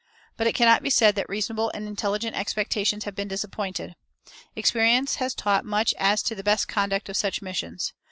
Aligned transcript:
But 0.35 0.47
it 0.47 0.55
cannot 0.55 0.81
be 0.81 0.89
said 0.89 1.13
that 1.13 1.29
reasonable 1.29 1.69
and 1.75 1.87
intelligent 1.87 2.35
expectations 2.35 3.03
have 3.03 3.13
been 3.15 3.27
disappointed. 3.27 3.95
Experience 4.55 5.17
has 5.17 5.35
taught 5.35 5.63
much 5.63 5.93
as 5.99 6.23
to 6.23 6.33
the 6.33 6.41
best 6.41 6.67
conduct 6.67 7.07
of 7.07 7.15
such 7.17 7.43
missions. 7.43 7.93